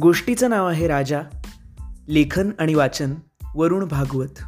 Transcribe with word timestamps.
गोष्टीचं 0.00 0.50
नाव 0.50 0.68
आहे 0.68 0.86
राजा 0.86 1.20
लेखन 2.08 2.50
आणि 2.58 2.74
वाचन 2.74 3.14
वरुण 3.54 3.84
भागवत. 3.84 4.38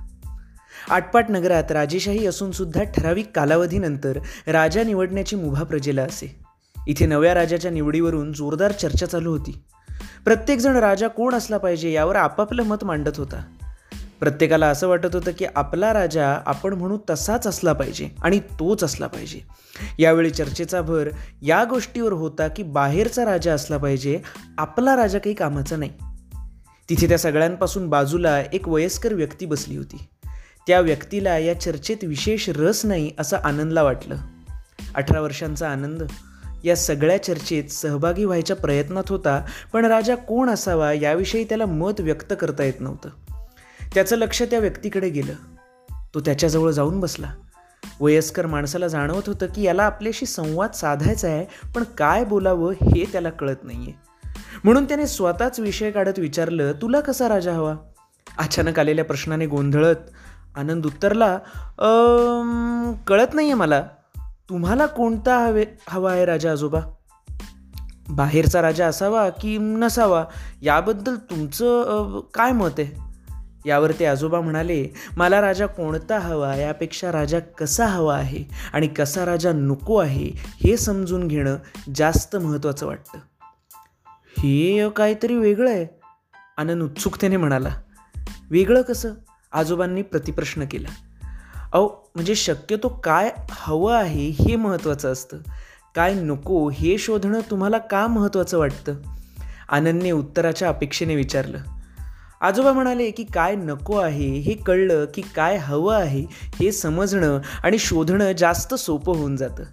आटपाट 0.90 1.26
नगरात 1.30 1.72
राजेशाही 1.72 2.26
असूनसुद्धा 2.26 2.82
ठराविक 2.82 3.30
कालावधीनंतर 3.35 4.19
राजा 4.46 4.83
निवडण्याची 4.83 5.37
मुभा 5.37 5.62
प्रजेला 5.62 6.03
असे. 6.03 6.38
इथे 6.87 7.06
नव्या 7.06 7.34
राजाच्या 7.34 7.71
निवडीवरून 7.71 8.33
जोरदार 8.33 8.72
चर्चा 8.72 9.06
चालू 9.06 9.30
होती. 9.30 9.62
प्रत्येकजण 10.24 10.76
राजा 10.76 11.08
कोण 11.08 11.34
असला 11.34 11.58
पाहिजे 11.58 11.92
यावर 11.92 12.17
आपापलं 12.17 12.62
मत 12.62 12.85
मांडत 12.85 13.17
होता. 13.17 13.44
प्रत्येकाला 14.21 14.66
असं 14.66 14.88
वाटत 14.88 15.14
होतं 15.14 15.30
की 15.38 15.46
आपला 15.56 15.92
राजा 15.92 16.38
आपण 16.46 16.73
म्हणू 16.73 16.98
तसाच 17.10 17.46
असला 17.46 17.73
पाहिजे 17.73 18.09
आणि 18.23 18.38
तोच 18.38 18.84
असला 18.84 19.06
पाहिजे. 19.06 19.41
यावेळी 19.98 20.30
चर्चेचा 20.30 20.83
भर 20.83 21.10
या 21.43 21.65
गोष्टीवर 21.65 22.12
होता 22.12 22.48
की 22.48 22.62
बाहेरचा 22.62 23.24
राजा 23.24 23.55
असला 23.55 23.77
पाहिजे 23.77 24.20
आपला 24.59 24.96
राजा 24.96 25.19
काही 25.19 25.34
कामाचा 25.34 25.77
नाही. 25.77 25.91
तिथे 26.91 27.09
त्या 27.09 27.19
सगळ्यांपासून 27.19 27.88
बाजूला 27.88 28.41
एक 28.41 28.69
वयस्कर 28.69 29.15
व्यक्ती 29.15 29.46
बसली 29.46 29.77
होती. 29.77 30.09
त्या 30.66 30.80
व्यक्तीला 30.80 31.38
या 31.38 31.60
चर्चेत 31.60 31.96
विशेष 32.02 32.48
रस 32.48 32.87
नाही 32.87 33.10
असं 33.19 33.37
आनंदला 33.37 33.82
वाटलं. 33.82 34.16
अठरा 34.95 35.21
वर्षांचा 35.21 35.69
आनंद. 35.71 36.02
या 36.65 36.77
सगळ्या 36.77 37.23
चर्चेत 37.23 37.65
सहभागी 37.65 38.24
व्हायच्या 38.24 38.57
प्रयत्नात 38.57 39.05
होता 39.09 39.45
पण 39.73 39.85
राजा 39.85 40.15
कोण 40.15 40.48
असावा 40.48 40.93
याविषयी 40.93 41.45
त्याला 41.45 41.66
मत 41.66 42.01
व्यक्त 42.01 42.35
करता 42.41 42.65
येत 42.65 42.80
नव्हतं. 42.80 43.09
त्याचं 43.95 44.16
लक्ष 44.16 44.42
त्या 44.42 44.59
व्यक्तीकडे 44.59 45.09
गेलं. 45.09 45.33
तो 46.15 46.20
त्याच्याजवळ 46.20 46.70
जाऊन 46.70 47.01
बसला. 47.01 47.33
वयस्कर 48.01 48.46
माणसाला 48.46 48.88
जाणवत 48.88 49.23
होतं 49.27 49.46
की 49.46 49.62
याला 49.62 49.84
आपल्याशी 49.84 50.27
संवाद 50.27 50.73
साधायचा 50.73 51.29
आहे 51.29 51.73
पण 51.74 51.83
काय 51.83 52.24
बोलावं 52.24 52.73
हे 52.73 53.04
त्याला 53.13 53.30
कळत 53.30 53.57
नाही 53.63 53.79
आहे 53.79 53.93
म्हणून 54.65 54.85
त्याने 54.85 55.07
स्वतःच 55.07 55.60
विषय 55.60 55.90
काढत 55.90 56.18
विचारलं 56.18 56.73
तुला 56.73 57.01
कसा 57.01 57.29
राजा 57.29 57.52
हवा? 57.52 57.74
अचानक 58.38 58.79
आलेल्या 58.79 59.04
प्रश्नाने 59.04 59.46
गोंधळत 59.46 59.96
आनंद 60.57 60.87
उत्तरला 60.87 61.38
कळत 63.07 63.35
नाही 63.35 63.46
आहे 63.46 63.54
मला. 63.54 63.82
तुम्हाला 64.48 64.86
कोणता 64.86 65.38
हवे 65.38 65.64
हवा 65.88 66.12
आहे 66.12 66.24
राजा 66.24 66.52
आजोबा? 66.52 66.80
बाहेरचा 68.08 68.62
राजा 68.62 68.86
असावा 68.86 69.28
की 69.30 69.58
नसावा? 69.58 70.24
याबद्दल 70.62 71.16
तुमचं 71.16 72.20
काय 72.34 72.52
मत 72.52 72.70
आहे? 72.78 73.07
यावर 73.69 73.92
ते 73.92 74.06
आजोबा 74.06 74.41
म्हणाले 74.41 74.86
मला 75.16 75.41
राजा 75.41 75.66
कोणता 75.66 76.19
हवा 76.19 76.56
यापेक्षा 76.56 77.12
राजा 77.12 77.38
कसा 77.38 77.86
हवा 77.86 78.16
आहे 78.16 78.44
आणि 78.72 78.86
कसा 78.86 79.27
राजा 79.27 79.52
नको 79.52 79.97
आहे 79.97 80.30
हे 80.36 80.77
समजून 80.77 81.28
घेणं 81.28 81.56
जास्त 81.94 82.36
महत्त्वाचं 82.36 82.86
वाटतं. 82.86 83.19
हे 84.38 84.91
काहीतरी 84.91 85.34
वेगळं 85.34 85.70
आहे 85.70 85.86
आनंद 86.56 86.83
उत्सुकतेने 86.83 87.36
म्हणाला. 87.36 87.69
वेगळं 88.50 88.83
कसं? 88.83 89.12
आजोबांनी 89.52 90.03
प्रतिप्रश्न 90.03 90.64
केला. 90.70 90.88
अहो 91.72 92.10
म्हणजे 92.14 92.34
शक्यतो 92.34 92.88
काय 92.88 93.30
हवं 93.50 93.94
आहे 93.94 94.28
हे 94.28 94.56
महत्त्वाचं 94.56 95.12
असतं. 95.12 95.36
काय 95.94 96.14
नको 96.14 96.70
हे 96.70 96.98
शोधणं 96.98 97.41
तुम्हाला 97.50 97.78
का 97.78 98.06
महत्त्वाचं 98.06 98.58
वाटतं? 98.58 98.94
आनंदने 99.69 100.10
उत्तराच्या 100.10 100.69
अपेक्षेने 100.69 101.14
विचारलं. 101.14 101.58
आजोबा 102.41 102.72
म्हणाले 102.72 103.11
की 103.11 103.25
काय 103.25 103.55
नको 103.55 103.97
आहे 103.97 104.39
हे 104.39 104.55
कळलं 104.55 105.06
की 105.14 105.22
काय 105.36 105.56
हवं 105.56 105.97
आहे 105.97 106.27
हे 106.31 106.72
समजणं 106.72 107.41
आणि 107.62 107.78
शोधणं 107.78 108.33
जास्त 108.33 108.75
सोपं 108.75 109.17
होऊन 109.17 109.36
जातं. 109.36 109.64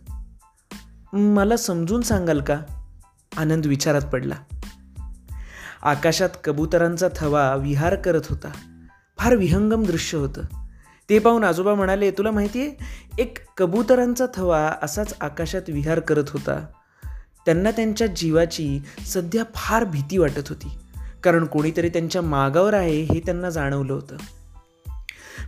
मला 1.18 1.58
समजून 1.58 2.02
सांगाल 2.02 2.42
का? 2.42 2.62
आनंद 3.38 3.66
विचारात 3.66 4.02
पडला. 4.02 4.36
आकाशात 5.82 6.30
कबुतरांचा 6.44 7.08
थवा 7.16 7.56
विहार 7.56 7.96
करत 7.96 8.22
होता. 8.30 8.52
फार 9.18 9.36
विहंगम 9.36 9.84
दृश्य 9.84 10.18
होतं. 10.18 10.42
ते 11.10 11.20
पाहून 11.20 11.44
आजोबा 11.44 11.74
म्हणाले 11.74 12.12
तुला 12.12 12.32
माहिती 12.32 12.62
आहे 12.62 12.72
एक 13.20 13.38
कबुतरांचा 13.58 14.26
थवा 14.36 14.72
असाच 14.82 15.14
आकाशात 15.22 15.62
विहार 15.68 16.00
करत 16.00 16.30
होता. 16.30 16.66
त्यांना 17.46 17.72
त्यांच्या 17.72 18.08
जीवाची 18.08 18.80
सध्या 19.06 19.44
फार 19.56 19.84
भीती 19.84 20.18
वाटत 20.18 20.50
होती. 20.50 20.68
कारण 21.26 21.46
कोणीतरी 21.46 21.90
त्यांच्या 21.90 22.22
मागावर 22.22 22.74
आहे 22.74 23.02
हे 23.02 23.20
त्यांना 23.20 23.50
जाणवलं 23.50 23.94
होतं. 23.94 24.16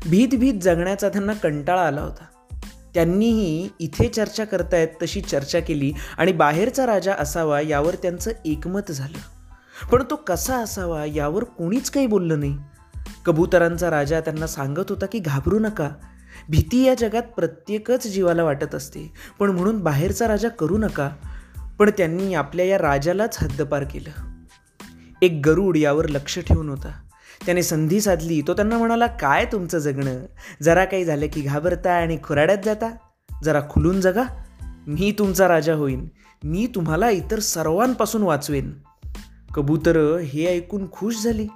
भीत 0.10 0.28
भीत 0.28 0.54
जगण्याचा 0.62 1.10
त्यांना 1.10 1.34
कंटाळा 1.34 1.88
आला 1.88 2.02
होता. 2.02 2.26
त्यांनीही 2.94 3.70
इथे 3.80 4.08
चर्चा 4.08 4.46
करतायत 4.46 4.88
तशी 5.02 5.22
चर्चा 5.22 5.60
केली 5.60 5.94
आणि 6.18 6.32
बाहेरचा 6.32 6.86
राजा 6.86 7.14
असावा 7.14 7.62
यावर 7.62 7.96
त्यांचं 7.96 8.32
एकमत 8.46 8.92
झालं. 8.92 9.18
पण 9.88 10.04
तो 10.10 10.16
कसा 10.16 10.58
असावा 10.58 11.06
यावर 11.06 11.44
कोणीच 11.44 11.90
काही 11.90 12.08
बोललं 12.08 12.40
नाही. 12.40 12.58
कबुतरांचा 13.26 13.90
राजा 13.90 14.20
त्यांना 14.20 14.48
सांगत 14.48 14.90
होता 14.90 15.06
की 15.06 15.20
घाबरू 15.20 15.60
नका. 15.60 15.90
भीती 16.50 16.84
या 16.84 16.94
जगात 16.94 17.24
प्रत्येकच 17.24 18.08
जीवाला 18.08 18.44
वाटत 18.44 18.76
असते. 18.76 19.14
पण 19.40 19.50
म्हणून 19.50 19.80
बाहेरचा 19.80 20.28
राजा 20.28 20.50
करू 20.50 20.78
नका. 20.78 21.10
पण 21.80 21.90
त्यांनी 21.90 22.34
आपल्या 22.34 22.66
या 22.66 22.78
राजालाच 22.78 23.38
हद्दपार 23.42 23.84
केलं. 23.84 24.27
एक 25.22 25.42
गरुड 25.46 25.78
यावर 25.78 26.08
लक्ष 26.08 26.40
ठेवून 26.40 26.70
होता. 26.70 27.02
त्याने 27.46 27.64
संधी 27.64 28.02
साधली. 28.02 28.42
तो 28.42 28.54
त्यांना 28.54 28.78
म्हणाला 28.78 29.08
काय 29.08 29.46
तुमचं 29.46 29.78
जगणं? 29.78 30.20
जरा 30.64 30.86
काही 30.86 31.06
झालं 31.06 31.28
की 31.34 31.42
घाबरता 31.42 31.94
आणि 31.94 32.18
खुराड्यात 32.24 32.58
जाता? 32.66 32.90
जरा 33.44 33.62
खुलून 33.70 34.02
जगा. 34.02 34.24
मी 34.88 35.16
तुमचा 35.20 35.48
राजा 35.48 35.74
होईन. 35.74 36.08
मी 36.44 36.68
तुम्हाला 36.76 37.10
इतर 37.10 37.40
सर्वांपासून 37.40 38.22
वाचवेन. 38.22 38.74
कबूतर 39.56 40.18
हे 40.18 40.46
ऐकून 40.46 40.92
खुश 40.92 41.24
झाली. 41.24 41.48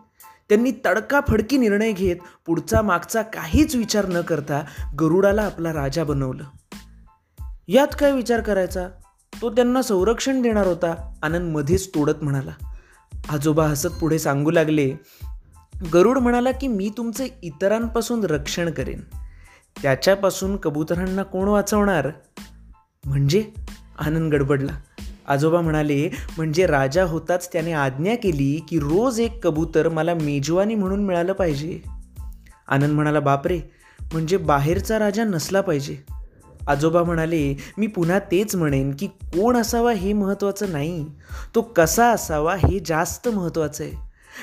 त्यांनी 0.50 0.72
तडकाफडकी 0.86 1.58
निर्णय 1.58 1.92
घेत 1.92 2.16
पुढचा 2.46 2.82
मागचा 2.82 3.22
काहीच 3.22 3.76
विचार 3.76 4.06
न 4.08 4.22
करता 4.22 4.64
गरुडाला 5.00 5.42
आपला 5.42 5.74
राजा 5.74 6.04
बनवलं. 6.04 6.44
यात 7.68 7.88
काय 8.00 8.12
विचार 8.12 8.42
करायचा? 8.42 8.88
तो 9.42 9.50
त्यांना 9.50 9.82
संरक्षण 9.82 10.42
देणार 10.42 10.68
होता. 10.68 11.14
आनंद 11.24 11.56
मध्येच 11.56 11.90
तोडत 11.90 12.24
म्हणाला 12.24 12.71
आजोबा 13.30 13.68
हसत 13.68 13.88
पुढे 13.88 14.20
सांगू 14.20 14.52
लागले 14.52 14.94
गरुड 15.94 16.18
म्हणाला 16.18 16.52
की 16.52 16.68
मी 16.68 16.92
तुमचे 16.98 17.28
इतरांपासून 17.44 18.24
रक्षण 18.24 18.70
करेन. 18.72 19.02
त्याच्यापासून 19.84 20.58
कबुतरांना 20.58 21.24
कोण 21.24 21.48
वाचवणार? 21.48 22.09
म्हणजे? 23.06 23.46
आनंद 24.00 24.34
गडबडला. 24.34 24.72
आजोबा 25.28 25.62
म्हणाले 25.62 26.09
म्हणजे 26.38 26.66
राजा 26.66 27.04
होताच 27.04 27.54
त्याने 27.54 27.72
आज्ञा 27.72 28.16
केली 28.16 28.66
की 28.70 28.80
रोज 28.80 29.20
एक 29.20 29.44
कबूतर 29.44 29.90
मला 29.90 30.14
मेजवानी 30.14 30.76
म्हणून 30.76 31.03
मिळालं 31.03 31.34
पाहिजे. 31.34 31.80
आनंद 32.68 32.92
म्हणाला 32.92 33.20
बापरे! 33.20 33.59
म्हणजे 34.14 34.38
बाहेरचा 34.38 35.00
राजा 35.00 35.24
नसला 35.24 35.62
पाहिजे. 35.62 35.98
आजोबा 36.68 37.04
म्हणाले 37.04 37.58
मी 37.78 37.88
पुन्हा 37.88 38.20
तेच 38.20 38.56
म्हणेन 38.56 38.96
की 39.00 39.08
कोण 39.08 39.58
असावा 39.58 39.92
हे 39.92 40.14
महत्त्वाचं 40.14 40.72
नाही. 40.72 41.06
तो 41.56 41.62
कसा 41.62 42.12
असावा 42.12 42.56
हे 42.56 42.80
जास्त 42.86 43.30
महत्त्वाचं 43.30 43.84
आहे. 43.84 43.94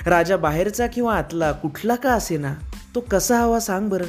राजा 0.06 0.36
बाहेरचा 0.36 0.86
किंवा 0.86 1.16
आतला 1.16 1.52
कुठला 1.52 1.94
का 1.94 2.12
असेना 2.12 2.54
तो 2.94 3.00
कसा 3.00 3.40
हवा 3.40 3.60
सांग 3.60 3.88
बरं. 3.88 4.04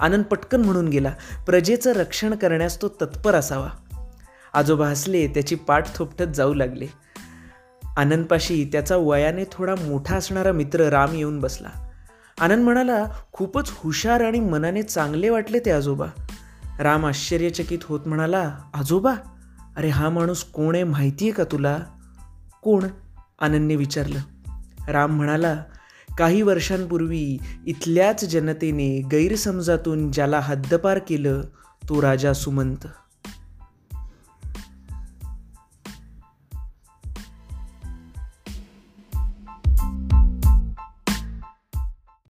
आनंद 0.00 0.24
पटकन 0.24 0.60
म्हणून 0.60 0.88
गेला 0.88 1.12
प्रजेचं 1.46 1.92
रक्षण 1.92 2.34
करण्यास 2.34 2.82
तो 2.82 2.88
तत्पर 2.88 3.34
असावा. 3.34 3.68
आजोबा 4.54 4.88
हसले 4.88 5.26
त्याची 5.26 5.54
पाठ 5.54 5.94
थोपटत 5.94 6.34
जाऊ 6.34 6.54
लागले. 6.54 6.86
आनंदपाशी 7.96 8.68
त्याचा 8.72 8.96
वयाने 8.96 9.44
थोडा 9.52 9.74
मोठा 9.74 10.16
असणारा 10.16 10.52
मित्र 10.52 10.80
राम 10.80 11.14
येऊन 11.14 11.40
बसला. 11.40 11.68
आनंद 12.40 12.64
म्हणाला 12.64 13.06
खूपच 13.32 13.70
हुशार 13.74 14.24
आणि 14.24 14.40
मनाने 14.40 14.82
चांगले 14.82 15.30
वाटले 15.30 15.58
ते 15.58 15.70
आजोबा. 15.70 16.06
राम 16.78 17.06
आश्चर्यचकित 17.06 17.78
होत 17.84 18.00
म्हणाला 18.06 18.54
आजोबा 18.74 19.14
अरे 19.76 19.88
हा 19.88 20.08
माणूस 20.08 20.44
कोण 20.44 20.74
आहे 20.74 20.84
माहिती 20.84 21.24
आहे 21.24 21.32
का 21.32 21.44
तुला? 21.44 21.78
कोण? 22.62 22.84
आनंदने 23.40 23.76
विचारलं. 23.76 24.18
राम 24.88 25.16
म्हणाला 25.16 25.62
काही 26.18 26.42
वर्षांपूर्वी 26.42 27.38
इथल्याच 27.66 28.24
जनतेने 28.24 29.02
गैरसमजातून 29.12 30.10
ज्याला 30.10 30.40
हद्दपार 30.40 30.98
केलं 30.98 31.42
तो 31.88 32.02
राजा 32.02 32.32
सुमंत. 32.32 32.86